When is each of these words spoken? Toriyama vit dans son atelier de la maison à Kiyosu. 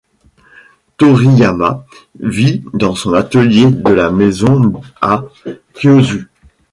Toriyama 0.97 1.85
vit 2.19 2.63
dans 2.73 2.95
son 2.95 3.13
atelier 3.13 3.69
de 3.69 3.93
la 3.93 4.09
maison 4.09 4.81
à 4.99 5.25
Kiyosu. 5.75 6.31